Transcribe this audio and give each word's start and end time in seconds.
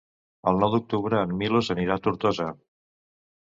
El 0.51 0.55
nou 0.63 0.71
d'octubre 0.75 1.21
en 1.27 1.37
Milos 1.43 1.71
anirà 1.77 2.01
a 2.01 2.05
Tortosa. 2.09 2.51